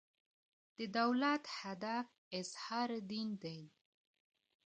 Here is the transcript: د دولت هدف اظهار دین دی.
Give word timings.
د 0.77 0.79
دولت 0.99 1.43
هدف 1.61 2.07
اظهار 2.39 2.89
دین 3.11 3.29
دی. 3.43 3.61